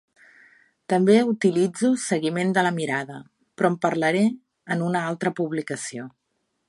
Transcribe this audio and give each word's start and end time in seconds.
També 0.93 1.17
utilitzo 1.33 1.91
seguiment 2.05 2.55
de 2.57 2.63
la 2.67 2.71
mirada, 2.79 3.19
però 3.59 3.71
en 3.73 3.77
parlaré 3.85 4.25
en 4.77 4.83
una 4.89 5.05
altra 5.11 5.35
publicació. 5.43 6.09